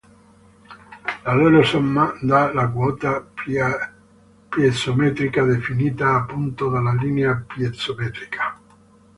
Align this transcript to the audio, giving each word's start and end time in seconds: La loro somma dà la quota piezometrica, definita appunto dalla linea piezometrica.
La 1.25 1.33
loro 1.35 1.61
somma 1.61 2.17
dà 2.21 2.51
la 2.55 2.67
quota 2.69 3.23
piezometrica, 4.49 5.43
definita 5.43 6.15
appunto 6.15 6.69
dalla 6.71 6.95
linea 6.95 7.35
piezometrica. 7.45 8.59